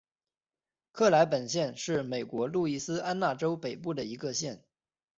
[0.91, 4.63] 克莱本县是美国路易斯安那州北部的一个县。